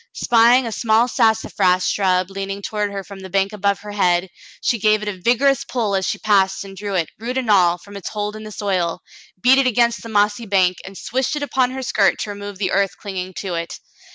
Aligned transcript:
Spying 0.15 0.65
a 0.65 0.71
small 0.71 1.07
sassafras 1.07 1.87
shrub 1.87 2.31
leaning 2.31 2.63
toward 2.63 2.91
her 2.91 3.03
from 3.03 3.19
the 3.19 3.29
bank 3.29 3.53
above 3.53 3.81
her 3.81 3.91
head, 3.91 4.31
she 4.59 4.79
gave 4.79 5.03
it 5.03 5.07
a 5.07 5.13
vigorous 5.13 5.63
pull 5.63 5.93
as 5.93 6.07
she 6.07 6.17
passed 6.17 6.63
and 6.63 6.75
drew 6.75 6.95
it, 6.95 7.11
root 7.19 7.37
and 7.37 7.51
all, 7.51 7.77
from 7.77 7.95
its 7.95 8.09
hold 8.09 8.35
in 8.35 8.41
the 8.43 8.51
soil, 8.51 9.03
beat 9.39 9.59
it 9.59 9.67
against 9.67 10.01
the 10.01 10.09
mossy 10.09 10.47
bank, 10.47 10.77
and 10.85 10.97
swished 10.97 11.35
it 11.35 11.43
upon 11.43 11.69
her 11.69 11.83
skirt 11.83 12.17
to 12.21 12.31
remove 12.31 12.57
the 12.57 12.71
earth 12.71 12.97
cling 12.97 13.17
ing 13.17 13.33
to 13.35 13.53
it. 13.53 13.79